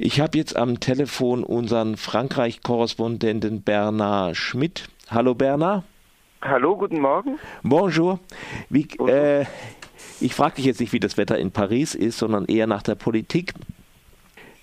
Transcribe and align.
Ich 0.00 0.20
habe 0.20 0.38
jetzt 0.38 0.56
am 0.56 0.78
Telefon 0.78 1.42
unseren 1.42 1.96
Frankreich-Korrespondenten 1.96 3.62
Bernard 3.62 4.36
Schmidt. 4.36 4.88
Hallo 5.10 5.34
Bernard. 5.34 5.82
Hallo, 6.40 6.76
guten 6.76 7.00
Morgen. 7.00 7.40
Bonjour. 7.64 8.20
Wie, 8.70 8.86
äh, 9.08 9.44
ich 10.20 10.36
frage 10.36 10.54
dich 10.54 10.66
jetzt 10.66 10.78
nicht, 10.78 10.92
wie 10.92 11.00
das 11.00 11.16
Wetter 11.16 11.36
in 11.36 11.50
Paris 11.50 11.96
ist, 11.96 12.18
sondern 12.18 12.44
eher 12.44 12.68
nach 12.68 12.84
der 12.84 12.94
Politik. 12.94 13.54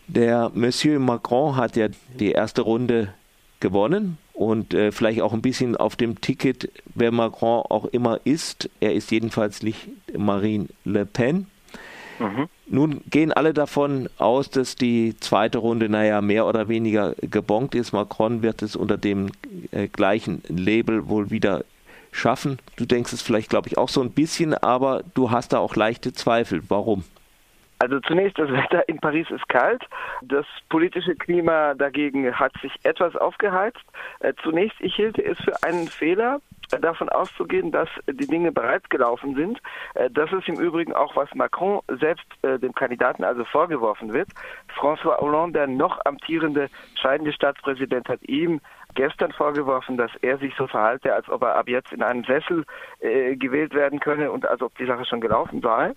Der 0.08 0.52
Monsieur 0.54 1.00
Macron 1.00 1.58
hat 1.58 1.76
ja 1.76 1.90
die 2.18 2.32
erste 2.32 2.62
Runde 2.62 3.14
gewonnen 3.60 4.18
und 4.32 4.74
äh, 4.74 4.94
vielleicht 4.94 5.20
auch 5.20 5.34
ein 5.34 5.42
bisschen 5.42 5.76
auf 5.76 5.98
dem 5.98 6.22
Ticket, 6.22 6.72
wer 6.94 7.12
Macron 7.12 7.64
auch 7.70 7.84
immer 7.84 8.22
ist. 8.24 8.70
Er 8.80 8.94
ist 8.94 9.12
jedenfalls 9.12 9.64
nicht 9.64 9.90
Marine 10.18 10.68
Le 10.86 11.06
Pen. 11.06 11.48
Mhm. 12.20 12.48
Nun 12.68 13.02
gehen 13.10 13.32
alle 13.32 13.54
davon 13.54 14.10
aus, 14.18 14.50
dass 14.50 14.76
die 14.76 15.16
zweite 15.20 15.60
Runde, 15.60 15.88
naja, 15.88 16.22
mehr 16.22 16.48
oder 16.48 16.68
weniger 16.68 17.14
gebongt 17.22 17.76
ist. 17.76 17.94
Macron 17.94 18.42
wird 18.42 18.64
es 18.64 18.76
unter 18.76 18.98
dem 18.98 19.32
äh, 19.72 19.88
gleichen 19.88 20.42
Label 20.48 21.08
wohl 21.08 21.30
wieder 21.30 21.64
schaffen. 22.12 22.58
Du 22.76 22.86
denkst 22.86 23.14
es 23.14 23.22
vielleicht, 23.22 23.50
glaube 23.50 23.68
ich, 23.68 23.78
auch 23.78 23.90
so 23.90 24.02
ein 24.02 24.12
bisschen, 24.12 24.56
aber 24.56 25.04
du 25.14 25.30
hast 25.30 25.54
da 25.54 25.60
auch 25.60 25.76
leichte 25.76 26.14
Zweifel. 26.14 26.64
Warum? 26.70 27.04
Also 27.78 28.00
zunächst, 28.00 28.40
das 28.40 28.50
Wetter 28.50 28.88
in 28.88 29.00
Paris 29.00 29.30
ist 29.30 29.48
kalt. 29.50 29.84
Das 30.22 30.46
politische 30.70 31.14
Klima 31.16 31.74
dagegen 31.74 32.34
hat 32.34 32.54
sich 32.62 32.72
etwas 32.84 33.16
aufgeheizt. 33.16 33.84
Äh, 34.22 34.34
zunächst, 34.42 34.78
ich 34.80 34.96
hielte 34.96 35.24
es 35.24 35.38
für 35.40 35.62
einen 35.62 35.88
Fehler, 35.88 36.40
davon 36.68 37.10
auszugehen, 37.10 37.72
dass 37.72 37.90
die 38.08 38.28
Dinge 38.28 38.52
bereits 38.52 38.88
gelaufen 38.90 39.36
sind. 39.36 39.60
Äh, 39.94 40.10
das 40.12 40.32
ist 40.32 40.48
im 40.48 40.60
Übrigen 40.60 40.94
auch, 40.94 41.16
was 41.16 41.34
Macron 41.36 41.82
selbst 42.00 42.26
äh, 42.42 42.60
dem 42.60 42.74
Kandidaten 42.74 43.24
also 43.24 43.46
vorgeworfen 43.46 44.14
wird. 44.14 44.30
François 44.78 45.18
Hollande, 45.20 45.60
der 45.60 45.68
noch 45.68 46.00
amtierende 46.06 46.70
scheidende 46.96 47.34
Staatspräsident, 47.34 48.10
hat 48.10 48.22
ihm 48.24 48.60
gestern 48.96 49.32
vorgeworfen, 49.32 49.98
dass 49.98 50.12
er 50.22 50.38
sich 50.38 50.54
so 50.56 50.68
verhalte, 50.68 51.14
als 51.14 51.30
ob 51.30 51.44
er 51.44 51.56
ab 51.56 51.68
jetzt 51.68 51.94
in 51.94 52.02
einen 52.02 52.24
Sessel 52.24 52.66
äh, 53.00 53.36
gewählt 53.36 53.74
werden 53.74 54.00
könne 54.00 54.32
und 54.32 54.48
als 54.48 54.62
ob 54.62 54.76
die 54.78 54.86
Sache 54.86 55.06
schon 55.06 55.22
gelaufen 55.22 55.62
sei. 55.62 55.94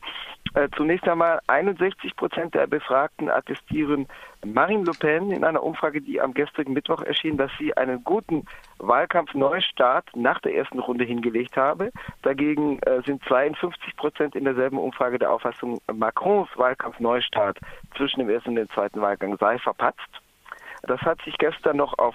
Äh, 0.55 0.69
zunächst 0.77 1.09
einmal 1.09 1.41
61 1.47 2.17
Prozent 2.17 2.55
der 2.55 2.67
Befragten 2.67 3.31
attestieren 3.31 4.07
Marine 4.45 4.85
Le 4.85 4.93
Pen 4.93 5.31
in 5.31 5.45
einer 5.45 5.63
Umfrage, 5.63 6.01
die 6.01 6.21
am 6.21 6.33
gestrigen 6.33 6.73
Mittwoch 6.73 7.03
erschien, 7.03 7.37
dass 7.37 7.51
sie 7.59 7.77
einen 7.77 8.05
guten 8.05 8.47
Wahlkampf-Neustart 8.79 10.15
nach 10.15 10.41
der 10.41 10.55
ersten 10.55 10.79
Runde 10.79 11.05
hingelegt 11.05 11.57
habe. 11.57 11.91
Dagegen 12.23 12.79
äh, 12.81 13.03
sind 13.05 13.23
52 13.25 13.97
Prozent 13.97 14.37
in 14.37 14.45
derselben 14.45 14.79
Umfrage 14.79 15.19
der 15.19 15.33
Auffassung, 15.33 15.81
Macrons 15.93 16.49
Wahlkampf-Neustart 16.57 17.59
zwischen 17.97 18.21
dem 18.21 18.31
ersten 18.31 18.51
und 18.51 18.57
dem 18.57 18.71
zweiten 18.71 19.01
Wahlgang 19.01 19.37
sei 19.39 19.59
verpatzt. 19.59 20.09
Das 20.83 21.01
hat 21.03 21.21
sich 21.23 21.37
gestern 21.39 21.77
noch 21.77 21.99
auf 21.99 22.15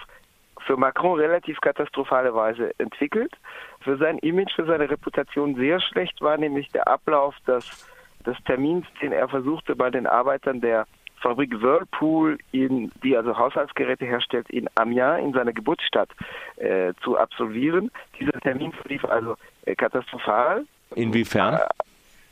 für 0.66 0.76
Macron 0.76 1.18
relativ 1.18 1.60
katastrophale 1.60 2.34
Weise 2.34 2.72
entwickelt. 2.78 3.32
Für 3.80 3.96
sein 3.96 4.18
Image, 4.18 4.52
für 4.54 4.66
seine 4.66 4.88
Reputation 4.88 5.54
sehr 5.56 5.80
schlecht 5.80 6.20
war 6.20 6.36
nämlich 6.36 6.68
der 6.68 6.88
Ablauf 6.88 7.34
des, 7.46 7.86
des 8.26 8.36
Termins, 8.44 8.86
den 9.00 9.12
er 9.12 9.28
versuchte 9.28 9.76
bei 9.76 9.90
den 9.90 10.06
Arbeitern 10.06 10.60
der 10.60 10.86
Fabrik 11.20 11.62
Whirlpool, 11.62 12.38
in, 12.52 12.92
die 13.02 13.16
also 13.16 13.36
Haushaltsgeräte 13.36 14.04
herstellt, 14.04 14.48
in 14.50 14.68
Amiens, 14.74 15.20
in 15.22 15.32
seiner 15.32 15.52
Geburtsstadt, 15.52 16.10
äh, 16.56 16.92
zu 17.02 17.16
absolvieren. 17.16 17.90
Dieser 18.20 18.38
Termin 18.40 18.72
verlief 18.72 19.04
also 19.06 19.36
äh, 19.64 19.74
katastrophal. 19.74 20.66
Inwiefern? 20.94 21.54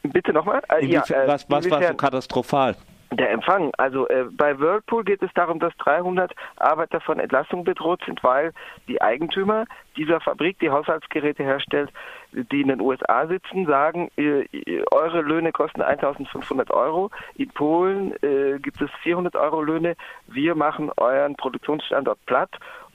Äh, 0.02 0.08
bitte 0.08 0.34
nochmal? 0.34 0.60
Äh, 0.68 0.84
ja, 0.84 1.02
äh, 1.08 1.26
was, 1.26 1.48
was 1.48 1.70
war 1.70 1.82
so 1.82 1.94
katastrophal? 1.94 2.76
Der 3.12 3.30
Empfang. 3.30 3.72
Also 3.76 4.08
äh, 4.08 4.24
bei 4.30 4.58
Whirlpool 4.58 5.04
geht 5.04 5.22
es 5.22 5.30
darum, 5.34 5.58
dass 5.58 5.76
300 5.78 6.32
Arbeiter 6.56 6.98
von 7.00 7.18
Entlassung 7.18 7.62
bedroht 7.62 8.00
sind, 8.06 8.24
weil 8.24 8.52
die 8.88 9.02
Eigentümer 9.02 9.66
dieser 9.96 10.20
Fabrik, 10.20 10.58
die 10.60 10.70
Haushaltsgeräte 10.70 11.42
herstellt, 11.42 11.90
die 12.32 12.62
in 12.62 12.68
den 12.68 12.80
USA 12.80 13.26
sitzen, 13.26 13.66
sagen, 13.66 14.10
äh, 14.16 14.46
eure 14.90 15.20
Löhne 15.20 15.52
kosten 15.52 15.82
1500 15.82 16.70
Euro. 16.70 17.10
In 17.36 17.50
Polen 17.50 18.14
äh, 18.22 18.58
gibt 18.58 18.80
es 18.80 18.90
400 19.02 19.36
Euro 19.36 19.60
Löhne. 19.60 19.94
Wir 20.28 20.54
machen 20.54 20.90
euren 20.96 21.36
Produktionsstandort 21.36 22.18
platt 22.24 22.50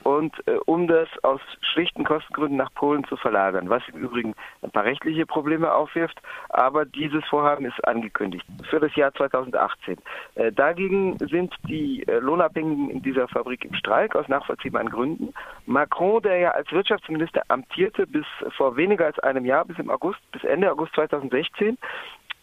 und 0.08 0.34
äh, 0.48 0.56
um 0.66 0.88
das 0.88 1.10
aus 1.24 1.42
schlichten 1.60 2.06
Kostengründen 2.06 2.56
nach 2.56 2.74
Polen 2.74 3.04
zu 3.04 3.18
verlagern, 3.18 3.70
was 3.70 3.84
im 3.92 4.00
Übrigen 4.00 4.36
ein 4.62 4.72
paar 4.72 4.86
rechtliche 4.86 5.26
Probleme 5.26 5.74
aufwirft, 5.74 6.18
aber 6.48 6.86
dieses 6.86 7.26
Vorhaben 7.26 7.66
ist 7.66 7.86
angekündigt 7.86 8.46
für 8.70 8.80
das 8.80 8.96
Jahr 8.96 9.14
2018. 9.14 9.98
Äh, 10.36 10.54
dagegen 10.54 11.18
sind 11.18 11.54
die 11.68 12.08
äh, 12.08 12.20
Lohnabhängigen 12.20 12.90
in 12.90 13.02
dieser 13.02 13.28
Fabrik 13.28 13.66
im 13.66 13.74
Streik 13.74 14.16
aus 14.16 14.30
nachvollziehbaren 14.30 14.90
Gründen. 14.90 15.34
Macron, 15.66 16.22
der 16.22 16.38
ja 16.38 16.52
als 16.52 16.72
Wirtschaftsminister 16.72 17.42
amtierte 17.50 18.08
bis 18.08 18.26
vor 18.56 18.78
weniger 18.78 19.08
als 19.08 19.20
einem 19.20 19.44
Jahr, 19.44 19.66
bis 19.66 19.78
im 19.78 19.90
August, 19.90 20.20
bis 20.32 20.46
Ende 20.46 20.72
August 20.72 20.94
2016, 20.96 21.78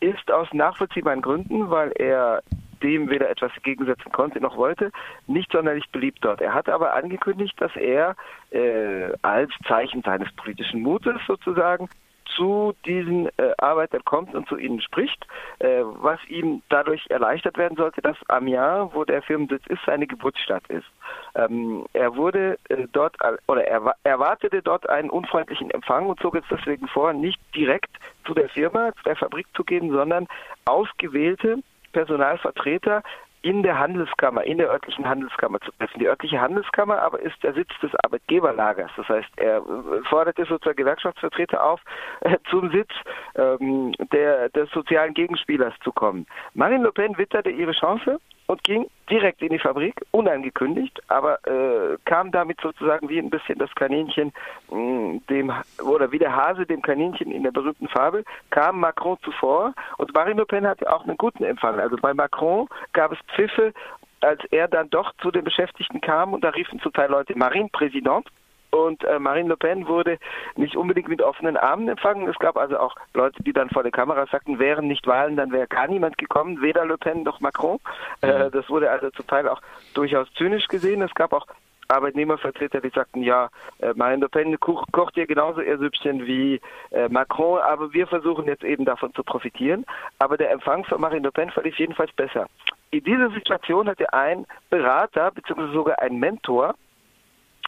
ist 0.01 0.31
aus 0.31 0.49
nachvollziehbaren 0.53 1.23
Gründen, 1.23 1.71
weil 1.71 1.93
er 1.93 2.43
dem 2.85 3.09
weder 3.09 3.31
etwas 3.31 3.51
gegensetzen 3.63 4.13
konnte 4.13 4.41
noch 4.41 4.57
wollte, 4.57 4.93
nicht 5.27 5.51
sonderlich 5.51 5.89
beliebt 5.91 6.19
dort. 6.21 6.41
Er 6.41 6.55
hat 6.55 6.69
aber 6.69 6.95
angekündigt, 6.95 7.55
dass 7.61 7.75
er 7.77 8.15
äh, 8.51 9.13
als 9.23 9.51
Zeichen 9.67 10.03
seines 10.03 10.31
politischen 10.37 10.83
Mutes 10.83 11.17
sozusagen 11.27 11.89
zu 12.37 12.75
diesen 12.85 13.29
äh, 13.39 13.53
Arbeitern 13.59 14.05
kommt 14.05 14.35
und 14.35 14.49
zu 14.49 14.57
ihnen 14.57 14.81
spricht, 14.81 15.27
äh, 15.59 15.83
was 15.83 16.19
ihm 16.29 16.63
dadurch 16.69 17.07
erleichtert 17.09 17.57
werden 17.57 17.77
sollte, 17.77 18.03
dass 18.03 18.17
Amiens, 18.29 18.91
wo 18.93 19.05
der 19.05 19.23
Firmensitz 19.23 19.63
ist, 19.69 19.81
seine 19.87 20.07
Geburtsstadt 20.07 20.67
ist. 20.69 20.87
Ähm, 21.35 21.85
er 21.93 22.17
wurde 22.17 22.59
äh, 22.69 22.87
dort 22.93 23.17
oder 23.47 23.67
er 23.67 23.95
erwartete 24.05 24.63
dort 24.63 24.89
einen 24.89 25.11
unfreundlichen 25.11 25.71
Empfang 25.71 26.07
und 26.07 26.21
zog 26.21 26.35
jetzt 26.35 26.51
deswegen 26.51 26.89
vor, 26.89 27.13
nicht 27.13 27.41
direkt 27.55 27.91
zu 28.27 28.35
der 28.35 28.49
Firma, 28.49 28.93
zu 28.97 29.03
der 29.05 29.17
Fabrik 29.17 29.47
zu 29.55 29.65
gehen, 29.65 29.91
sondern 29.91 30.27
ausgewählte 30.65 31.59
Personalvertreter 31.95 33.03
in 33.45 33.63
der 33.63 33.79
Handelskammer, 33.79 34.43
in 34.45 34.57
der 34.57 34.71
örtlichen 34.71 35.07
Handelskammer 35.07 35.61
zu 35.61 35.71
treffen. 35.73 35.99
Die 35.99 36.09
örtliche 36.09 36.41
Handelskammer 36.41 37.03
aber 37.03 37.21
ist 37.21 37.43
der 37.43 37.53
Sitz 37.53 37.69
des 37.83 37.91
Arbeitgeberlagers. 38.03 38.91
Das 38.97 39.07
heißt, 39.07 39.29
er 39.37 39.63
forderte 40.09 40.47
sozusagen 40.47 40.77
Gewerkschaftsvertreter 40.77 41.63
auf, 41.63 41.81
äh, 42.21 42.39
zum 42.51 42.71
Sitz 42.71 42.91
ähm, 43.37 43.93
der, 44.13 44.49
des 44.49 44.71
sozialen 44.71 45.13
Gegenspielers 45.13 45.75
zu 45.85 45.93
kommen. 45.93 46.27
Marine 46.55 46.85
Le 46.85 46.93
Pen 46.93 47.19
witterte 47.19 47.51
ihre 47.51 47.73
Chance 47.73 48.19
und 48.47 48.63
ging 48.65 48.89
direkt 49.11 49.43
in 49.43 49.51
die 49.51 49.59
Fabrik, 49.59 50.01
unangekündigt, 50.11 51.01
aber 51.09 51.39
äh, 51.47 51.97
kam 52.05 52.31
damit 52.31 52.61
sozusagen 52.61 53.09
wie 53.09 53.19
ein 53.19 53.31
bisschen 53.31 53.59
das 53.59 53.75
Kaninchen 53.75 54.33
mh, 54.71 54.79
mm, 54.79 55.23
dem 55.29 55.53
oder 55.83 56.11
wie 56.13 56.19
der 56.19 56.35
Hase 56.35 56.67
dem 56.67 56.83
Kaninchen 56.83 57.31
in 57.31 57.43
der 57.43 57.53
berühmten 57.53 57.89
Fabel, 57.89 58.25
kam 58.51 58.81
Macron 58.81 59.19
zuvor 59.23 59.75
und 59.99 60.15
Marine 60.15 60.41
Le 60.41 60.47
Pen 60.47 60.67
hatte 60.67 60.93
auch 60.93 61.05
einen 61.05 61.17
guten 61.17 61.45
Empfang. 61.45 61.79
Also 61.79 61.97
bei 61.97 62.15
Macron 62.15 62.69
gab 62.93 63.13
es 63.13 63.19
Pfiffe, 63.35 63.73
als 64.21 64.43
er 64.51 64.69
dann 64.69 64.91
doch 64.91 65.13
zu 65.21 65.31
den 65.31 65.45
Beschäftigten 65.45 66.01
kam 66.01 66.33
und 66.33 66.43
da 66.43 66.51
riefen 66.51 66.81
zum 66.81 66.93
Teil 66.93 67.11
Leute 67.11 67.37
Marine 67.37 67.69
Präsident 67.71 68.27
und 68.75 69.05
äh, 69.05 69.19
Marine 69.19 69.49
Le 69.49 69.57
Pen 69.57 69.87
wurde 69.87 70.19
nicht 70.57 70.77
unbedingt 70.77 71.09
mit 71.09 71.23
offenen 71.23 71.57
Armen 71.57 71.89
empfangen. 71.89 72.29
Es 72.29 72.39
gab 72.39 72.57
also 72.57 72.79
auch 72.79 72.97
Leute, 73.15 73.43
die 73.43 73.53
dann 73.53 73.71
vor 73.71 73.83
der 73.83 73.93
Kamera 73.93 74.27
sagten, 74.27 74.59
wären 74.59 74.89
nicht 74.89 75.07
Wahlen, 75.07 75.37
dann 75.37 75.53
wäre 75.53 75.69
gar 75.69 75.87
niemand 75.87 76.19
gekommen, 76.19 76.61
weder 76.61 76.85
Le 76.85 76.99
Pen 76.99 77.23
noch 77.23 77.41
Macron. 77.41 77.79
Äh, 78.21 78.47
mhm. 78.47 78.51
das 78.51 78.69
wurde 78.69 78.91
also 78.91 79.11
zum 79.11 79.27
Teil 79.27 79.49
auch 79.49 79.61
durchaus 79.95 80.33
zynisch 80.35 80.67
gesehen. 80.67 81.03
Es 81.03 81.15
gab 81.15 81.33
auch 81.33 81.47
Arbeitnehmervertreter, 81.89 82.81
die 82.81 82.89
sagten, 82.89 83.23
ja, 83.23 83.49
äh, 83.79 83.93
Marine 83.95 84.23
Le 84.23 84.29
Pen 84.29 84.59
kocht, 84.59 85.15
hier 85.15 85.27
genauso 85.27 85.61
ihr 85.61 85.79
Süppchen 85.79 86.27
wie 86.27 86.61
äh, 86.91 87.09
Macron, 87.09 87.61
aber 87.61 87.93
wir 87.93 88.07
versuchen 88.07 88.47
jetzt 88.47 88.65
eben 88.65 88.85
davon 88.85 89.15
zu 89.15 89.23
profitieren. 89.23 89.85
Aber 90.19 90.37
der 90.37 90.51
Empfang 90.51 90.85
von 90.85 91.01
Marine 91.01 91.29
Le 91.29 91.33
Pen 91.33 91.51
verlief 91.51 91.79
jedenfalls 91.79 92.13
besser. 92.13 92.47
In 92.91 93.05
dieser 93.05 93.31
Situation 93.31 93.89
hatte 93.89 94.13
ein 94.13 94.47
Berater, 94.71 95.31
beziehungsweise 95.31 95.73
sogar 95.73 96.01
ein 96.01 96.19
Mentor, 96.19 96.75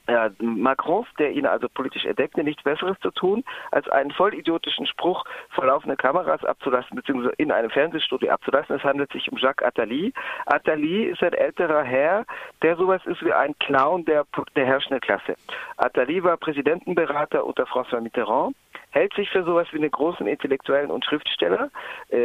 ja, 0.08 0.30
Macrons, 0.38 1.06
der 1.18 1.32
ihn 1.32 1.46
also 1.46 1.68
politisch 1.68 2.04
entdeckte, 2.04 2.44
nichts 2.44 2.62
Besseres 2.62 2.98
zu 3.00 3.10
tun, 3.10 3.44
als 3.70 3.88
einen 3.88 4.10
vollidiotischen 4.10 4.86
Spruch 4.86 5.24
vor 5.50 5.66
laufenden 5.66 5.96
Kameras 5.96 6.44
abzulassen, 6.44 6.96
beziehungsweise 6.96 7.34
in 7.38 7.50
einem 7.50 7.70
Fernsehstudio 7.70 8.30
abzulassen. 8.30 8.76
Es 8.76 8.84
handelt 8.84 9.12
sich 9.12 9.30
um 9.30 9.38
Jacques 9.38 9.66
Attali. 9.66 10.12
Attali 10.46 11.04
ist 11.04 11.22
ein 11.22 11.32
älterer 11.32 11.82
Herr, 11.82 12.24
der 12.62 12.76
sowas 12.76 13.04
ist 13.06 13.22
wie 13.24 13.32
ein 13.32 13.58
Clown 13.58 14.04
der, 14.04 14.24
der 14.54 14.66
herrschenden 14.66 15.00
Klasse. 15.00 15.36
Attali 15.76 16.22
war 16.22 16.36
Präsidentenberater 16.36 17.44
unter 17.44 17.64
François 17.64 18.00
Mitterrand 18.00 18.54
hält 18.96 19.12
sich 19.12 19.28
für 19.28 19.44
sowas 19.44 19.69
wie 19.72 19.76
einen 19.76 19.90
großen 19.90 20.26
Intellektuellen 20.26 20.90
und 20.90 21.04
Schriftsteller, 21.04 21.70
äh, 22.08 22.19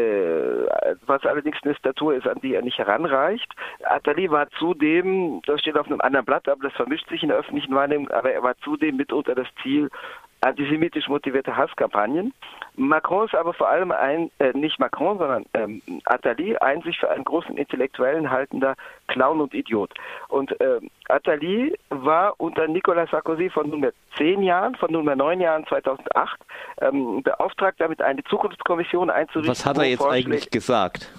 was 1.06 1.26
allerdings 1.26 1.58
eine 1.64 1.76
Statur 1.76 2.16
ist, 2.16 2.26
an 2.26 2.40
die 2.42 2.56
er 2.56 2.62
nicht 2.62 2.78
heranreicht. 2.78 3.54
Attali 3.84 4.32
war 4.32 4.50
zudem, 4.52 5.42
das 5.46 5.60
steht 5.60 5.78
auf 5.78 5.88
einem 5.88 6.00
anderen 6.00 6.26
Blatt, 6.26 6.48
aber 6.48 6.70
das 6.70 6.74
vermischt 6.74 7.10
sich 7.10 7.24
in 7.24 7.30
der 7.30 7.40
öffentlichen 7.40 7.76
Wahrnehmung, 7.76 8.10
aber 8.12 8.32
er 8.32 8.42
war 8.42 8.58
zudem 8.60 8.96
mitunter 8.96 9.36
das 9.36 9.48
Ziel 9.62 9.90
antisemitisch 10.42 11.08
motivierte 11.08 11.56
Hasskampagnen. 11.56 12.34
Macron 12.76 13.26
ist 13.26 13.36
aber 13.36 13.54
vor 13.54 13.70
allem 13.70 13.92
ein, 13.92 14.32
äh, 14.40 14.52
nicht 14.54 14.80
Macron, 14.80 15.18
sondern 15.18 15.46
ähm, 15.54 15.82
Attali, 16.06 16.58
ein 16.58 16.82
sich 16.82 17.00
für 17.00 17.10
einen 17.10 17.24
großen 17.24 17.58
Intellektuellen 17.58 18.30
haltender 18.30 18.76
Clown 19.08 19.42
und 19.42 19.54
Idiot. 19.54 19.94
Und 20.30 20.60
äh, 20.60 20.80
Attali 21.10 21.78
war 21.90 22.34
unter 22.38 22.68
Nicolas 22.68 23.10
Sarkozy 23.12 23.50
von 23.50 23.70
nunmehr 23.70 23.94
zehn 24.18 24.42
Jahren, 24.42 24.76
von 24.76 24.92
nunmehr 24.92 25.16
neun 25.16 25.42
Jahren 25.42 25.66
2008, 25.68 26.40
ähm, 26.82 27.22
beauftragt, 27.24 27.80
damit 27.80 28.02
eine 28.02 28.24
Zukunftskommission 28.24 29.10
einzurichten. 29.10 29.52
Was 29.52 29.66
hat 29.66 29.78
er 29.78 29.86
jetzt 29.86 30.06
eigentlich 30.06 30.50
gesagt? 30.50 31.12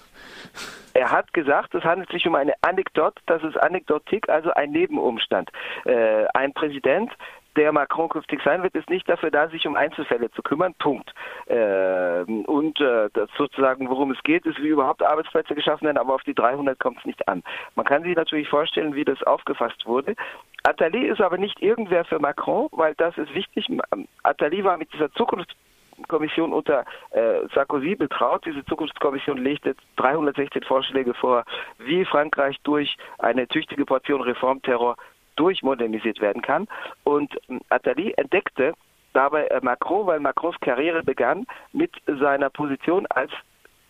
Er 0.94 1.10
hat 1.10 1.32
gesagt, 1.32 1.74
es 1.74 1.84
handelt 1.84 2.10
sich 2.10 2.26
um 2.26 2.34
eine 2.34 2.52
Anekdote, 2.60 3.20
das 3.26 3.42
ist 3.42 3.56
Anekdotik, 3.56 4.28
also 4.28 4.50
ein 4.52 4.72
Nebenumstand. 4.72 5.50
Äh, 5.84 6.26
ein 6.34 6.52
Präsident, 6.52 7.10
der 7.56 7.72
Macron 7.72 8.08
künftig 8.08 8.40
sein 8.44 8.62
wird, 8.62 8.74
ist 8.74 8.90
nicht 8.90 9.08
dafür 9.08 9.30
da, 9.30 9.48
sich 9.48 9.66
um 9.66 9.76
Einzelfälle 9.76 10.30
zu 10.30 10.42
kümmern. 10.42 10.74
Punkt. 10.74 11.12
Äh, 11.46 12.22
und 12.22 12.80
äh, 12.80 13.08
das 13.12 13.28
sozusagen, 13.36 13.88
worum 13.88 14.10
es 14.10 14.22
geht, 14.22 14.46
ist, 14.46 14.62
wie 14.62 14.68
überhaupt 14.68 15.02
Arbeitsplätze 15.02 15.54
geschaffen 15.54 15.86
werden, 15.86 15.98
aber 15.98 16.14
auf 16.14 16.22
die 16.22 16.34
300 16.34 16.78
kommt 16.78 16.98
es 16.98 17.04
nicht 17.04 17.26
an. 17.28 17.42
Man 17.74 17.86
kann 17.86 18.02
sich 18.02 18.16
natürlich 18.16 18.48
vorstellen, 18.48 18.94
wie 18.94 19.04
das 19.04 19.22
aufgefasst 19.22 19.86
wurde. 19.86 20.14
Attali 20.64 21.06
ist 21.06 21.20
aber 21.20 21.38
nicht 21.38 21.60
irgendwer 21.60 22.04
für 22.04 22.18
Macron, 22.18 22.68
weil 22.72 22.94
das 22.94 23.16
ist 23.18 23.34
wichtig. 23.34 23.66
Attali 24.22 24.64
war 24.64 24.76
mit 24.76 24.92
dieser 24.92 25.12
Zukunft 25.12 25.54
Kommission 26.08 26.52
unter 26.52 26.84
äh, 27.10 27.46
Sarkozy 27.54 27.94
betraut. 27.94 28.44
Diese 28.44 28.64
Zukunftskommission 28.64 29.38
legte 29.38 29.76
316 29.96 30.62
Vorschläge 30.62 31.14
vor, 31.14 31.44
wie 31.78 32.04
Frankreich 32.04 32.56
durch 32.62 32.96
eine 33.18 33.46
tüchtige 33.46 33.84
Portion 33.84 34.20
Reformterror 34.20 34.96
durchmodernisiert 35.36 36.20
werden 36.20 36.42
kann. 36.42 36.68
Und 37.04 37.34
ähm, 37.48 37.60
Attali 37.68 38.12
entdeckte 38.16 38.74
dabei 39.12 39.46
äh, 39.46 39.60
Macron, 39.62 40.06
weil 40.06 40.20
Macrons 40.20 40.56
Karriere 40.60 41.02
begann 41.02 41.46
mit 41.72 41.92
seiner 42.06 42.50
Position 42.50 43.06
als 43.08 43.30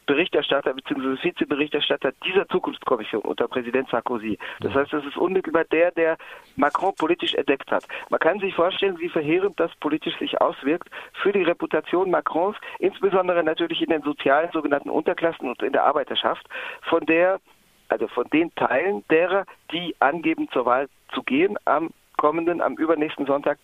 Berichterstatter 0.06 0.74
bzw. 0.74 1.16
Vizeberichterstatter 1.22 2.12
dieser 2.24 2.48
Zukunftskommission 2.48 3.22
unter 3.22 3.46
Präsident 3.46 3.88
Sarkozy. 3.88 4.38
Das 4.60 4.74
heißt, 4.74 4.92
das 4.92 5.04
ist 5.04 5.16
unmittelbar 5.16 5.64
der, 5.64 5.92
der 5.92 6.18
Macron 6.56 6.94
politisch 6.94 7.34
entdeckt 7.34 7.70
hat. 7.70 7.86
Man 8.10 8.18
kann 8.18 8.40
sich 8.40 8.54
vorstellen, 8.54 8.98
wie 8.98 9.08
verheerend 9.08 9.58
das 9.60 9.70
politisch 9.76 10.18
sich 10.18 10.40
auswirkt 10.40 10.88
für 11.22 11.32
die 11.32 11.44
Reputation 11.44 12.10
Macrons, 12.10 12.56
insbesondere 12.80 13.44
natürlich 13.44 13.80
in 13.80 13.90
den 13.90 14.02
sozialen 14.02 14.50
sogenannten 14.52 14.90
Unterklassen 14.90 15.48
und 15.48 15.62
in 15.62 15.72
der 15.72 15.84
Arbeiterschaft, 15.84 16.48
von 16.82 17.06
der 17.06 17.40
also 17.88 18.08
von 18.08 18.26
den 18.32 18.54
Teilen 18.54 19.04
derer, 19.10 19.44
die 19.70 19.94
angeben 19.98 20.48
zur 20.50 20.64
Wahl 20.64 20.88
zu 21.14 21.22
gehen 21.22 21.56
am 21.64 21.90
kommenden, 22.16 22.60
am 22.60 22.74
übernächsten 22.74 23.26
Sonntag, 23.26 23.58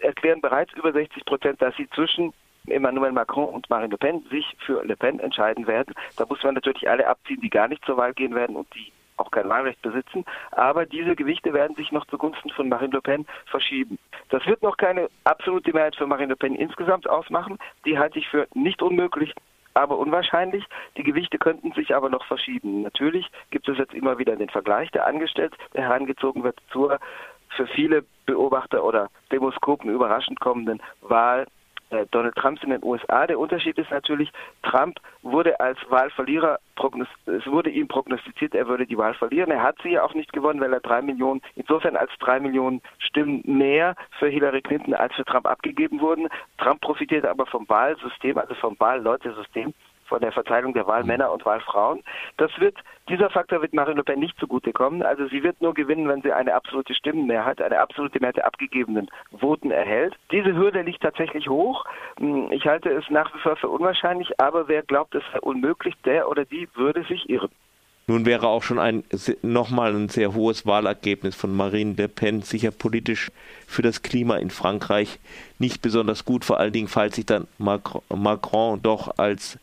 erklären 0.00 0.40
bereits 0.40 0.72
über 0.74 0.92
60 0.92 1.24
Prozent, 1.24 1.62
dass 1.62 1.74
sie 1.76 1.88
zwischen 1.90 2.32
Emmanuel 2.66 3.12
Macron 3.12 3.48
und 3.48 3.68
Marine 3.70 3.92
Le 3.92 3.98
Pen 3.98 4.24
sich 4.30 4.46
für 4.64 4.84
Le 4.84 4.96
Pen 4.96 5.18
entscheiden 5.18 5.66
werden. 5.66 5.94
Da 6.16 6.26
muss 6.28 6.42
man 6.42 6.54
natürlich 6.54 6.88
alle 6.88 7.06
abziehen, 7.06 7.40
die 7.40 7.50
gar 7.50 7.68
nicht 7.68 7.84
zur 7.84 7.96
Wahl 7.96 8.12
gehen 8.12 8.34
werden 8.34 8.56
und 8.56 8.66
die 8.74 8.92
auch 9.16 9.30
kein 9.30 9.48
Wahlrecht 9.48 9.82
besitzen. 9.82 10.24
Aber 10.52 10.86
diese 10.86 11.16
Gewichte 11.16 11.52
werden 11.52 11.76
sich 11.76 11.92
noch 11.92 12.06
zugunsten 12.06 12.50
von 12.50 12.68
Marine 12.68 12.94
Le 12.94 13.00
Pen 13.00 13.26
verschieben. 13.46 13.98
Das 14.30 14.44
wird 14.46 14.62
noch 14.62 14.76
keine 14.76 15.08
absolute 15.24 15.72
Mehrheit 15.72 15.96
für 15.96 16.06
Marine 16.06 16.32
Le 16.32 16.36
Pen 16.36 16.54
insgesamt 16.54 17.08
ausmachen. 17.08 17.58
Die 17.84 17.98
halte 17.98 18.18
ich 18.18 18.28
für 18.28 18.46
nicht 18.54 18.82
unmöglich, 18.82 19.34
aber 19.74 19.98
unwahrscheinlich. 19.98 20.64
Die 20.96 21.02
Gewichte 21.02 21.38
könnten 21.38 21.72
sich 21.72 21.94
aber 21.94 22.08
noch 22.08 22.24
verschieben. 22.26 22.82
Natürlich 22.82 23.30
gibt 23.50 23.68
es 23.68 23.78
jetzt 23.78 23.94
immer 23.94 24.18
wieder 24.18 24.36
den 24.36 24.50
Vergleich, 24.50 24.90
der 24.90 25.06
angestellt, 25.06 25.54
der 25.74 25.82
herangezogen 25.82 26.44
wird 26.44 26.58
zur 26.70 26.98
für 27.56 27.66
viele 27.66 28.04
Beobachter 28.24 28.82
oder 28.82 29.10
Demoskopen 29.30 29.90
überraschend 29.90 30.40
kommenden 30.40 30.80
Wahl 31.02 31.46
Donald 32.10 32.34
Trumps 32.36 32.62
in 32.62 32.70
den 32.70 32.82
USA. 32.82 33.26
Der 33.26 33.38
Unterschied 33.38 33.78
ist 33.78 33.90
natürlich, 33.90 34.32
Trump 34.62 34.98
wurde 35.22 35.58
als 35.60 35.78
Wahlverlierer, 35.88 36.58
es 37.26 37.46
wurde 37.46 37.70
ihm 37.70 37.88
prognostiziert, 37.88 38.54
er 38.54 38.66
würde 38.66 38.86
die 38.86 38.98
Wahl 38.98 39.14
verlieren. 39.14 39.50
Er 39.50 39.62
hat 39.62 39.76
sie 39.82 39.90
ja 39.90 40.02
auch 40.02 40.14
nicht 40.14 40.32
gewonnen, 40.32 40.60
weil 40.60 40.72
er 40.72 40.80
drei 40.80 41.02
Millionen, 41.02 41.42
insofern 41.54 41.96
als 41.96 42.10
drei 42.18 42.40
Millionen 42.40 42.80
Stimmen 42.98 43.42
mehr 43.44 43.94
für 44.18 44.28
Hillary 44.28 44.62
Clinton 44.62 44.94
als 44.94 45.14
für 45.14 45.24
Trump 45.24 45.46
abgegeben 45.46 46.00
wurden. 46.00 46.28
Trump 46.58 46.80
profitierte 46.80 47.30
aber 47.30 47.46
vom 47.46 47.68
Wahlsystem, 47.68 48.38
also 48.38 48.54
vom 48.54 48.76
Wahlleutersystem 48.78 49.74
von 50.12 50.20
der 50.20 50.32
Verteilung 50.32 50.74
der 50.74 50.86
Wahlmänner 50.86 51.32
und 51.32 51.46
Wahlfrauen. 51.46 52.02
Das 52.36 52.50
wird, 52.58 52.76
dieser 53.08 53.30
Faktor 53.30 53.62
wird 53.62 53.72
Marine 53.72 53.96
Le 53.96 54.04
Pen 54.04 54.20
nicht 54.20 54.38
zugutekommen. 54.38 55.02
Also 55.02 55.26
sie 55.28 55.42
wird 55.42 55.62
nur 55.62 55.72
gewinnen, 55.72 56.06
wenn 56.06 56.20
sie 56.20 56.32
eine 56.32 56.52
absolute 56.52 56.92
Stimmenmehrheit, 56.92 57.62
eine 57.62 57.80
absolute 57.80 58.20
Mehrheit 58.20 58.36
der 58.36 58.46
abgegebenen 58.46 59.08
Voten 59.40 59.70
erhält. 59.70 60.14
Diese 60.30 60.54
Hürde 60.54 60.82
liegt 60.82 61.02
tatsächlich 61.02 61.48
hoch. 61.48 61.86
Hm, 62.18 62.52
ich 62.52 62.66
halte 62.66 62.90
es 62.90 63.08
nach 63.08 63.34
wie 63.34 63.38
vor 63.38 63.56
für 63.56 63.70
unwahrscheinlich, 63.70 64.38
aber 64.38 64.68
wer 64.68 64.82
glaubt, 64.82 65.14
es 65.14 65.22
sei 65.32 65.40
unmöglich, 65.40 65.94
der 66.04 66.28
oder 66.28 66.44
die 66.44 66.68
würde 66.74 67.04
sich 67.04 67.30
irren. 67.30 67.50
Nun 68.08 68.26
wäre 68.26 68.48
auch 68.48 68.62
schon 68.62 68.80
ein 68.80 69.04
nochmal 69.40 69.94
ein 69.94 70.10
sehr 70.10 70.34
hohes 70.34 70.66
Wahlergebnis 70.66 71.36
von 71.36 71.54
Marine 71.56 71.94
Le 71.96 72.08
Pen 72.08 72.42
sicher 72.42 72.70
politisch 72.70 73.30
für 73.66 73.80
das 73.80 74.02
Klima 74.02 74.36
in 74.36 74.50
Frankreich 74.50 75.20
nicht 75.58 75.80
besonders 75.80 76.24
gut, 76.24 76.44
vor 76.44 76.58
allen 76.58 76.72
Dingen, 76.72 76.88
falls 76.88 77.16
sich 77.16 77.24
dann 77.24 77.46
Macron 77.58 78.82
doch 78.82 79.16
als 79.18 79.58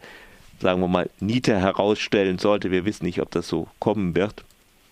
sagen 0.60 0.82
wir 0.82 0.88
mal, 0.88 1.10
Niete 1.20 1.58
herausstellen 1.60 2.38
sollte. 2.38 2.72
Wir 2.72 2.86
wissen 2.86 3.06
nicht, 3.06 3.22
ob 3.22 3.32
das 3.32 3.48
so 3.48 3.68
kommen 3.80 4.16
wird. 4.16 4.44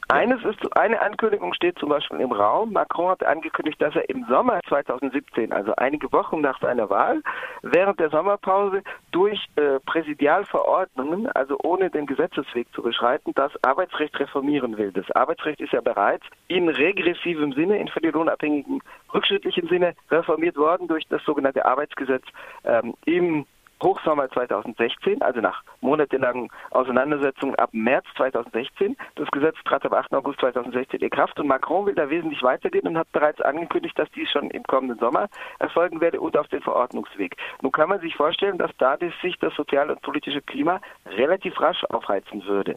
Eines 0.09 0.41
ist, 0.45 0.77
eine 0.77 1.01
Ankündigung 1.01 1.53
steht 1.53 1.77
zum 1.79 1.89
Beispiel 1.89 2.21
im 2.21 2.31
Raum. 2.31 2.71
Macron 2.71 3.09
hat 3.09 3.25
angekündigt, 3.25 3.81
dass 3.81 3.93
er 3.93 4.09
im 4.09 4.25
Sommer 4.29 4.61
2017, 4.69 5.51
also 5.51 5.73
einige 5.75 6.09
Wochen 6.13 6.39
nach 6.39 6.57
seiner 6.61 6.89
Wahl, 6.89 7.21
während 7.61 7.99
der 7.99 8.09
Sommerpause 8.09 8.83
durch 9.11 9.45
äh, 9.57 9.81
Präsidialverordnungen, 9.85 11.27
also 11.33 11.57
ohne 11.61 11.89
den 11.89 12.05
Gesetzesweg 12.05 12.67
zu 12.73 12.83
beschreiten, 12.83 13.33
das 13.35 13.51
Arbeitsrecht 13.63 14.17
reformieren 14.17 14.77
will. 14.77 14.93
Das 14.93 15.11
Arbeitsrecht 15.11 15.59
ist 15.59 15.73
ja 15.73 15.81
bereits 15.81 16.23
in 16.47 16.69
regressivem 16.69 17.51
Sinne, 17.51 17.77
in 17.77 17.89
für 17.89 17.99
die 17.99 18.07
Lohnabhängigen 18.07 18.81
rückschrittlichen 19.13 19.67
Sinne 19.67 19.93
reformiert 20.09 20.55
worden 20.55 20.87
durch 20.87 21.05
das 21.09 21.21
sogenannte 21.25 21.65
Arbeitsgesetz 21.65 22.23
ähm, 22.63 22.93
im 23.03 23.45
Hochsommer 23.83 24.29
2016, 24.29 25.21
also 25.21 25.39
nach 25.39 25.63
monatelangen 25.81 26.49
Auseinandersetzungen 26.71 27.55
ab 27.55 27.69
März 27.73 28.05
2016. 28.15 28.97
Das 29.15 29.29
Gesetz 29.31 29.55
trat 29.65 29.85
am 29.85 29.93
8. 29.93 30.13
August 30.13 30.39
2016 30.39 31.01
in 31.01 31.09
Kraft 31.09 31.39
und 31.39 31.47
Macron 31.47 31.85
will 31.85 31.95
da 31.95 32.09
wesentlich 32.09 32.41
weitergehen 32.43 32.87
und 32.87 32.97
hat 32.97 33.11
bereits 33.11 33.41
angekündigt, 33.41 33.97
dass 33.99 34.09
dies 34.11 34.29
schon 34.29 34.49
im 34.51 34.63
kommenden 34.63 34.97
Sommer 34.99 35.27
erfolgen 35.59 36.01
werde 36.01 36.19
und 36.19 36.37
auf 36.37 36.47
den 36.47 36.61
Verordnungsweg. 36.61 37.35
Nun 37.61 37.71
kann 37.71 37.89
man 37.89 37.99
sich 37.99 38.15
vorstellen, 38.15 38.57
dass 38.57 38.71
dadurch 38.77 39.13
sich 39.21 39.37
das 39.39 39.53
soziale 39.55 39.93
und 39.93 40.01
politische 40.01 40.41
Klima 40.41 40.81
relativ 41.05 41.59
rasch 41.61 41.83
aufheizen 41.85 42.45
würde. 42.45 42.75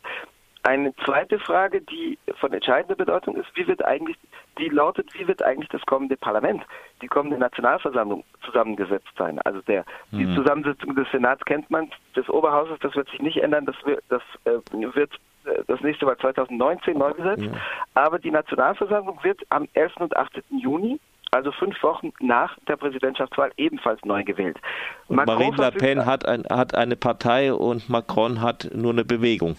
Eine 0.62 0.94
zweite 1.04 1.38
Frage, 1.38 1.80
die 1.80 2.18
von 2.38 2.52
entscheidender 2.52 2.94
Bedeutung 2.94 3.36
ist, 3.36 3.48
wie 3.54 3.66
wird 3.66 3.84
eigentlich, 3.84 4.16
die 4.58 4.68
lautet, 4.68 5.08
wie 5.14 5.26
wird 5.26 5.42
eigentlich 5.42 5.70
das 5.70 5.80
kommende 5.86 6.16
Parlament, 6.16 6.62
die 7.00 7.06
kommende 7.06 7.38
Nationalversammlung 7.38 8.24
zusammengesetzt 8.44 9.08
sein? 9.16 9.38
Also 9.40 9.62
der, 9.62 9.84
mhm. 10.10 10.18
die 10.18 10.34
Zusammensetzung 10.34 10.94
des 10.94 11.10
Senats 11.10 11.44
kennt 11.46 11.70
man, 11.70 11.90
des 12.14 12.28
Oberhauses, 12.28 12.78
das 12.80 12.94
wird 12.94 13.08
sich 13.08 13.20
nicht 13.20 13.38
ändern, 13.38 13.64
das 13.64 13.76
wird, 13.84 14.02
das 14.10 14.22
äh, 14.44 14.58
wird 14.94 15.12
äh, 15.44 15.62
das 15.66 15.80
nächste 15.80 16.04
Mal 16.04 16.18
2019 16.18 16.98
neu 16.98 17.14
gesetzt. 17.14 17.42
Ja. 17.42 17.52
Aber 17.94 18.18
die 18.18 18.30
Nationalversammlung 18.30 19.18
wird 19.22 19.40
am 19.48 19.66
11. 19.72 19.96
und 19.98 20.16
18. 20.16 20.42
Juni 20.58 21.00
also 21.32 21.52
fünf 21.52 21.80
Wochen 21.82 22.12
nach 22.20 22.58
der 22.66 22.76
Präsidentschaftswahl 22.76 23.52
ebenfalls 23.56 24.04
neu 24.04 24.24
gewählt. 24.24 24.58
Marine 25.08 25.56
Le 25.56 25.70
Pen 25.70 26.04
hat, 26.04 26.26
ein, 26.26 26.44
hat 26.50 26.74
eine 26.74 26.96
Partei 26.96 27.54
und 27.54 27.88
Macron 27.88 28.40
hat 28.40 28.70
nur 28.74 28.92
eine 28.92 29.04
Bewegung. 29.04 29.56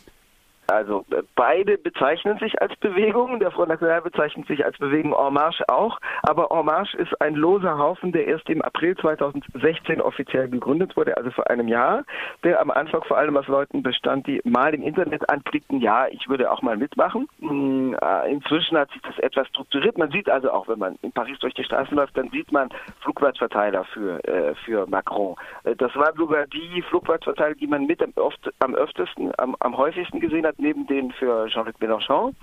Also 0.72 1.06
äh, 1.12 1.24
beide 1.36 1.78
bezeichnen 1.78 2.38
sich 2.40 2.62
als 2.62 2.76
Bewegung. 2.78 3.40
Der 3.40 3.52
Front 3.52 3.70
National 3.70 4.02
bezeichnet 4.02 4.48
sich 4.48 4.66
als 4.66 4.78
Bewegung 4.78 5.14
En 5.14 5.34
Marche 5.34 5.68
auch. 5.70 6.00
Aber 6.24 6.50
En 6.52 6.66
Marche 6.66 6.98
ist 6.98 7.20
ein 7.22 7.36
loser 7.36 7.78
Haufen, 7.78 8.12
der 8.12 8.28
erst 8.28 8.50
im 8.50 8.62
April 8.62 8.96
2016 8.98 10.02
offiziell 10.02 10.50
gegründet 10.50 10.96
wurde, 10.96 11.18
also 11.18 11.32
vor 11.32 11.50
einem 11.50 11.68
Jahr, 11.68 12.04
der 12.44 12.62
am 12.62 12.72
Anfang 12.72 13.04
vor 13.04 13.18
allem 13.18 13.38
aus 13.38 13.48
Leuten 13.48 13.84
bestand, 13.84 14.28
die 14.28 14.42
mal 14.44 14.74
im 14.74 14.84
Internet 14.84 15.30
anklickten, 15.30 15.82
ja, 15.82 16.08
ich 16.08 16.30
würde 16.30 16.52
auch 16.52 16.62
mal 16.62 16.78
mitmachen. 16.78 17.28
Hm, 17.40 17.98
äh, 18.02 18.32
inzwischen 18.32 18.78
hat 18.78 18.92
sich 18.92 19.02
das 19.02 19.18
etwas 19.20 19.48
strukturiert. 19.50 19.98
Man 19.98 20.12
sieht 20.12 20.30
also 20.30 20.52
auch, 20.52 20.68
wenn 20.68 20.80
man 20.80 20.96
in 21.02 21.12
Paris 21.12 21.38
durch 21.40 21.54
die 21.54 21.64
Straßen 21.64 21.96
läuft, 21.96 22.18
dann 22.18 22.30
sieht 22.30 22.52
man 22.52 22.70
Flugplatzverteiler 23.02 23.84
für, 23.86 24.24
äh, 24.26 24.56
für 24.66 24.88
Macron. 24.88 25.36
Das 25.64 25.96
waren 25.96 26.16
sogar 26.16 26.48
die 26.48 26.82
Flugplatzverteiler, 26.84 27.56
die 27.56 27.68
man 27.68 27.86
mit 27.86 28.02
am, 28.02 28.14
oft, 28.16 28.52
am 28.60 28.76
öftesten, 28.76 29.32
am, 29.38 29.56
am 29.60 29.78
häufigsten 29.78 30.20
gesehen 30.20 30.46
hat, 30.46 30.60
neben 30.62 30.88
denen 30.88 31.12
für 31.12 31.48
Jean-Luc 31.48 31.76
Mélenchon, 31.80 32.34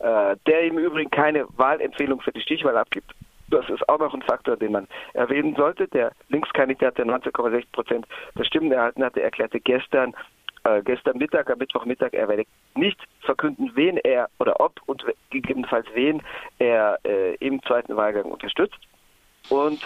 äh, 0.00 0.36
der 0.46 0.62
im 0.62 0.78
Übrigen 0.78 1.10
keine 1.10 1.46
Wahlempfehlung 1.56 2.20
für 2.20 2.32
die 2.32 2.40
Stichwahl 2.40 2.76
abgibt. 2.76 3.14
Das 3.50 3.68
ist 3.70 3.88
auch 3.88 3.98
noch 3.98 4.12
ein 4.12 4.22
Faktor, 4.22 4.56
den 4.56 4.72
man 4.72 4.86
erwähnen 5.14 5.54
sollte. 5.56 5.88
Der 5.88 6.12
Linkskandidat, 6.28 6.98
der 6.98 7.06
19,6 7.06 7.64
Prozent 7.72 8.06
der 8.36 8.44
Stimmen 8.44 8.72
erhalten 8.72 9.02
hatte, 9.02 9.22
erklärte 9.22 9.58
gestern, 9.58 10.14
äh, 10.64 10.82
gestern 10.82 11.16
Mittag, 11.16 11.50
am 11.50 11.58
Mittwochmittag, 11.58 12.12
er 12.12 12.28
werde 12.28 12.44
nicht 12.74 12.98
verkünden, 13.20 13.70
wen 13.74 13.96
er 13.98 14.28
oder 14.38 14.60
ob 14.60 14.80
und 14.86 15.04
gegebenenfalls 15.30 15.86
wen 15.94 16.22
er 16.58 16.98
äh, 17.04 17.36
im 17.36 17.62
zweiten 17.62 17.96
Wahlgang 17.96 18.26
unterstützt. 18.26 18.78
Und 19.48 19.80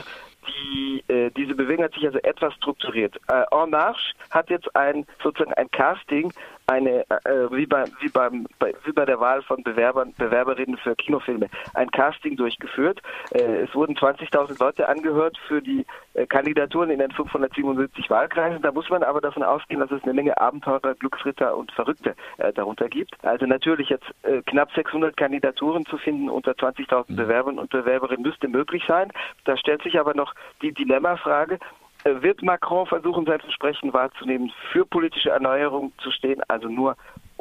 die, 0.48 1.04
äh, 1.08 1.30
diese 1.30 1.54
Bewegung 1.54 1.84
hat 1.84 1.94
sich 1.94 2.04
also 2.04 2.18
etwas 2.18 2.54
strukturiert. 2.54 3.16
Äh, 3.28 3.44
en 3.52 3.70
Marche 3.70 4.14
hat 4.30 4.50
jetzt 4.50 4.74
ein 4.74 5.06
sozusagen 5.22 5.54
ein 5.54 5.70
Casting 5.70 6.32
eine, 6.66 7.04
äh, 7.10 7.50
wie, 7.50 7.66
bei, 7.66 7.84
wie, 8.00 8.08
beim, 8.08 8.46
bei, 8.58 8.74
wie 8.84 8.92
bei 8.92 9.04
der 9.04 9.20
Wahl 9.20 9.42
von 9.42 9.62
Bewerbern, 9.62 10.14
Bewerberinnen 10.16 10.76
für 10.76 10.94
Kinofilme, 10.94 11.48
ein 11.74 11.90
Casting 11.90 12.36
durchgeführt. 12.36 13.00
Äh, 13.30 13.62
es 13.62 13.74
wurden 13.74 13.96
20.000 13.96 14.58
Leute 14.60 14.88
angehört 14.88 15.38
für 15.48 15.60
die 15.60 15.86
äh, 16.14 16.26
Kandidaturen 16.26 16.90
in 16.90 16.98
den 16.98 17.10
577 17.10 18.10
Wahlkreisen. 18.10 18.62
Da 18.62 18.72
muss 18.72 18.88
man 18.90 19.02
aber 19.02 19.20
davon 19.20 19.42
ausgehen, 19.42 19.80
dass 19.80 19.90
es 19.90 20.02
eine 20.02 20.14
Menge 20.14 20.38
Abenteurer, 20.40 20.94
Glücksritter 20.94 21.56
und 21.56 21.72
Verrückte 21.72 22.14
äh, 22.38 22.52
darunter 22.52 22.88
gibt. 22.88 23.16
Also 23.24 23.46
natürlich 23.46 23.88
jetzt 23.88 24.06
äh, 24.22 24.42
knapp 24.42 24.70
600 24.72 25.16
Kandidaturen 25.16 25.86
zu 25.86 25.98
finden 25.98 26.28
unter 26.28 26.52
20.000 26.52 27.04
mhm. 27.08 27.16
Bewerbern 27.16 27.58
und 27.58 27.70
Bewerberinnen 27.70 28.22
müsste 28.22 28.48
möglich 28.48 28.84
sein. 28.86 29.10
Da 29.44 29.56
stellt 29.56 29.82
sich 29.82 29.98
aber 29.98 30.14
noch 30.14 30.34
die 30.60 30.72
Dilemmafrage, 30.72 31.54
äh, 31.54 31.58
wird 32.04 32.42
Macron 32.42 32.86
versuchen, 32.86 33.26
sein 33.26 33.40
Versprechen 33.40 33.92
wahrzunehmen, 33.92 34.52
für 34.72 34.84
politische 34.84 35.30
Erneuerung 35.30 35.92
zu 35.98 36.10
stehen, 36.10 36.42
also 36.48 36.68
nur 36.68 36.96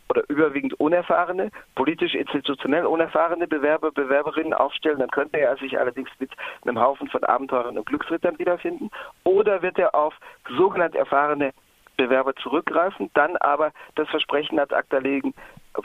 oder 0.09 0.23
überwiegend 0.27 0.73
unerfahrene, 0.79 1.51
politisch 1.75 2.15
institutionell 2.15 2.85
unerfahrene 2.85 3.47
Bewerber, 3.47 3.91
Bewerberinnen 3.91 4.53
aufstellen, 4.53 4.99
dann 4.99 5.09
könnte 5.09 5.39
er 5.39 5.55
sich 5.55 5.79
allerdings 5.79 6.09
mit 6.19 6.31
einem 6.63 6.79
Haufen 6.79 7.07
von 7.07 7.23
Abenteurern 7.23 7.77
und 7.77 7.85
Glücksrittern 7.85 8.37
wiederfinden. 8.37 8.89
Oder 9.23 9.61
wird 9.61 9.79
er 9.79 9.95
auf 9.95 10.13
sogenannte 10.57 10.97
erfahrene 10.97 11.51
Bewerber 11.95 12.35
zurückgreifen, 12.35 13.09
dann 13.13 13.37
aber 13.37 13.71
das 13.95 14.09
Versprechen 14.09 14.59
ad 14.59 14.75
acta 14.75 14.97
legen, 14.97 15.33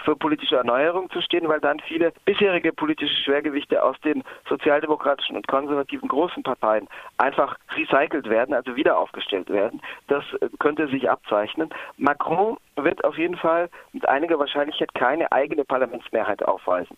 für 0.05 0.17
politische 0.17 0.57
Erneuerung 0.57 1.11
zu 1.11 1.21
stehen, 1.21 1.49
weil 1.49 1.61
dann 1.61 1.81
viele 1.81 2.13
bisherige 2.25 2.73
politische 2.73 3.15
Schwergewichte 3.23 3.83
aus 3.83 3.97
den 4.01 4.25
sozialdemokratischen 4.49 5.37
und 5.37 5.47
konservativen 5.47 6.09
großen 6.09 6.43
Parteien 6.43 6.89
einfach 7.19 7.57
recycelt 7.77 8.29
werden, 8.29 8.55
also 8.55 8.77
wieder 8.77 8.99
aufgestellt 8.99 9.49
werden. 9.51 9.81
Das 10.09 10.25
äh, 10.41 10.49
könnte 10.59 10.89
sich 10.89 11.09
abzeichnen. 11.11 11.71
Macron 11.97 12.57
wird 12.77 13.05
auf 13.05 13.17
jeden 13.17 13.37
Fall 13.37 13.69
mit 13.93 14.09
einiger 14.09 14.39
Wahrscheinlichkeit 14.39 14.95
keine 14.95 15.31
eigene 15.33 15.65
Parlamentsmehrheit 15.65 16.43
aufweisen. 16.43 16.97